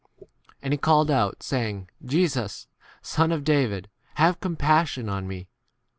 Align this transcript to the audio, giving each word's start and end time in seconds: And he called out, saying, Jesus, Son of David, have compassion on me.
And 0.63 0.73
he 0.73 0.79
called 0.79 1.11
out, 1.11 1.43
saying, 1.43 1.87
Jesus, 2.03 2.65
Son 3.03 3.31
of 3.31 3.43
David, 3.43 3.87
have 4.15 4.39
compassion 4.39 5.07
on 5.07 5.27
me. 5.27 5.47